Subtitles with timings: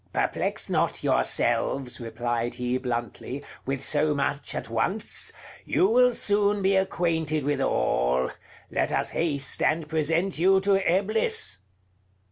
[0.13, 5.31] "Perplex not yourselves," replied he bluntly, "with so much at once;
[5.63, 8.31] you will soon be acquainted with all:
[8.71, 11.59] let us haste and present you to Eblis."